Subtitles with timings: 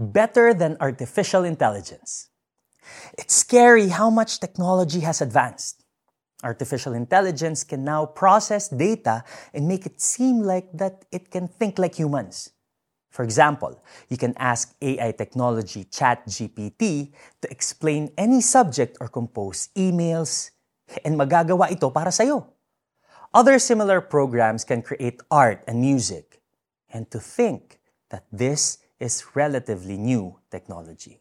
[0.00, 2.28] better than artificial intelligence.
[3.18, 5.84] It's scary how much technology has advanced.
[6.42, 11.78] Artificial intelligence can now process data and make it seem like that it can think
[11.78, 12.50] like humans.
[13.10, 17.12] For example, you can ask AI technology ChatGPT
[17.42, 20.50] to explain any subject or compose emails,
[21.04, 22.46] and magagawa ito para sa'yo.
[23.30, 26.42] Other similar programs can create art and music.
[26.90, 27.78] And to think
[28.10, 31.18] that this is relatively new technology.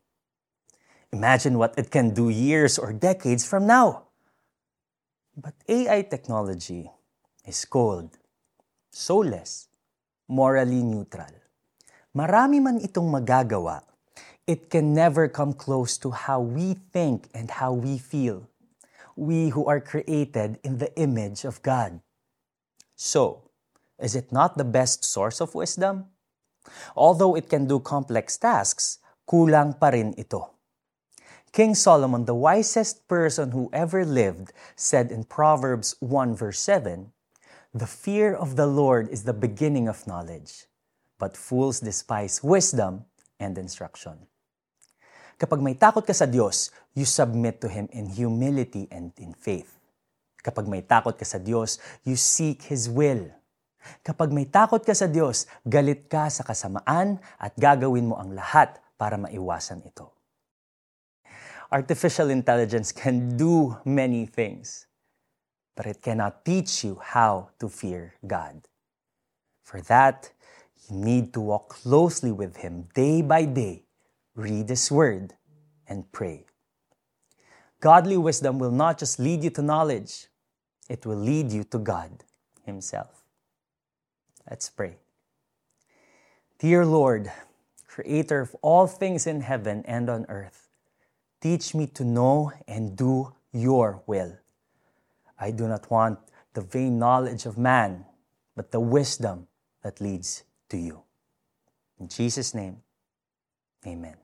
[1.11, 4.11] Imagine what it can do years or decades from now.
[5.36, 6.92] But AI technology
[7.47, 8.19] is cold,
[8.92, 9.69] soulless,
[10.28, 11.33] morally neutral.
[12.14, 13.82] Marami man itong magagawa,
[14.46, 18.50] it can never come close to how we think and how we feel.
[19.16, 22.02] We who are created in the image of God.
[22.96, 23.50] So,
[23.97, 26.11] is it not the best source of wisdom?
[26.95, 28.99] Although it can do complex tasks,
[29.29, 30.59] kulang pa rin ito.
[31.49, 37.09] King Solomon, the wisest person who ever lived, said in Proverbs 1 verse 7,
[37.73, 40.69] The fear of the Lord is the beginning of knowledge,
[41.17, 43.05] but fools despise wisdom
[43.41, 44.29] and instruction.
[45.39, 49.79] Kapag may takot ka sa Diyos, you submit to Him in humility and in faith.
[50.44, 53.31] Kapag may takot ka sa Diyos, you seek His will.
[54.03, 58.80] Kapag may takot ka sa Diyos, galit ka sa kasamaan at gagawin mo ang lahat
[58.99, 60.11] para maiwasan ito.
[61.69, 64.89] Artificial intelligence can do many things,
[65.77, 68.66] but it cannot teach you how to fear God.
[69.61, 70.33] For that,
[70.89, 73.85] you need to walk closely with Him day by day,
[74.33, 75.38] read His Word,
[75.88, 76.50] and pray.
[77.80, 80.27] Godly wisdom will not just lead you to knowledge,
[80.89, 82.25] it will lead you to God
[82.66, 83.19] Himself.
[84.50, 84.97] Let's pray.
[86.58, 87.31] Dear Lord,
[87.88, 90.69] Creator of all things in heaven and on earth,
[91.41, 94.38] Teach me to know and do your will.
[95.39, 96.19] I do not want
[96.53, 98.06] the vain knowledge of man,
[98.56, 99.47] but the wisdom
[99.84, 101.03] that leads to you.
[102.00, 102.81] In Jesus' name,
[103.88, 104.16] amen.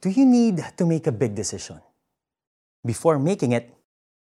[0.00, 1.80] Do you need to make a big decision?
[2.84, 3.72] Before making it,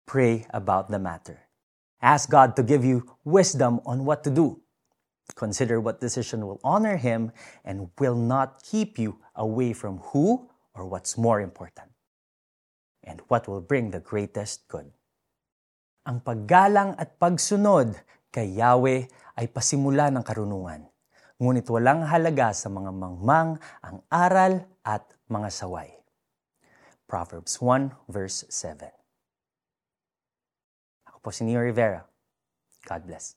[0.06, 1.47] pray about the matter.
[1.98, 4.62] Ask God to give you wisdom on what to do.
[5.34, 7.34] Consider what decision will honor Him
[7.66, 10.48] and will not keep you away from who
[10.78, 11.90] or what's more important,
[13.02, 14.86] and what will bring the greatest good.
[16.06, 17.98] Ang paggalang at pagsunod
[18.30, 20.86] kay Yahweh ay pasimula ng karunungan,
[21.42, 25.90] ngunit walang halaga sa mga mangmang ang aral at mga saway.
[27.10, 28.97] Proverbs 1 verse 7 Ako
[31.28, 32.08] po si Neo Rivera.
[32.88, 33.36] God bless.